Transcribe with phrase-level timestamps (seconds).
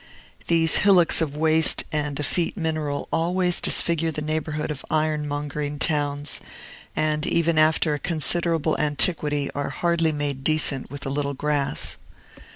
[0.47, 6.41] These hillocks of waste and effete mineral always disfigure the neighborhood of iron mongering towns,
[6.95, 11.97] and, even after a considerable antiquity, are hardly made decent with a little grass.